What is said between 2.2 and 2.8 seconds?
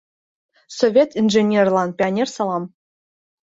салам!